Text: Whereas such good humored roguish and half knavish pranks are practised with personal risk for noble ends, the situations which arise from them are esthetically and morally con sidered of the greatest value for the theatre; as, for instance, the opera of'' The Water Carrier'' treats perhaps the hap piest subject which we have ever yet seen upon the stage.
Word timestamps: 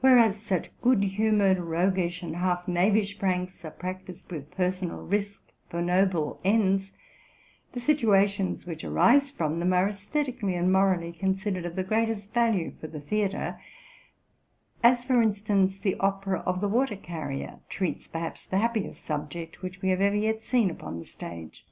Whereas 0.00 0.40
such 0.42 0.70
good 0.80 1.04
humored 1.04 1.58
roguish 1.58 2.22
and 2.22 2.36
half 2.36 2.66
knavish 2.66 3.18
pranks 3.18 3.62
are 3.62 3.70
practised 3.70 4.32
with 4.32 4.50
personal 4.50 5.02
risk 5.02 5.42
for 5.68 5.82
noble 5.82 6.40
ends, 6.42 6.92
the 7.72 7.78
situations 7.80 8.64
which 8.64 8.84
arise 8.84 9.30
from 9.30 9.58
them 9.58 9.74
are 9.74 9.86
esthetically 9.86 10.54
and 10.54 10.72
morally 10.72 11.12
con 11.12 11.34
sidered 11.34 11.66
of 11.66 11.76
the 11.76 11.84
greatest 11.84 12.32
value 12.32 12.72
for 12.80 12.86
the 12.86 13.00
theatre; 13.00 13.60
as, 14.82 15.04
for 15.04 15.20
instance, 15.20 15.78
the 15.78 15.96
opera 15.96 16.38
of'' 16.46 16.60
The 16.62 16.68
Water 16.68 16.96
Carrier'' 16.96 17.60
treats 17.68 18.08
perhaps 18.08 18.46
the 18.46 18.56
hap 18.60 18.76
piest 18.76 19.04
subject 19.04 19.60
which 19.60 19.82
we 19.82 19.90
have 19.90 20.00
ever 20.00 20.16
yet 20.16 20.42
seen 20.42 20.70
upon 20.70 20.98
the 20.98 21.04
stage. 21.04 21.66